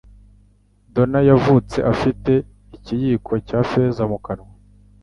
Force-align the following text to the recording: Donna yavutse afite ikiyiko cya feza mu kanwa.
Donna 0.93 1.19
yavutse 1.29 1.77
afite 1.93 2.31
ikiyiko 2.75 3.31
cya 3.47 3.59
feza 3.69 4.03
mu 4.11 4.17
kanwa. 4.25 4.49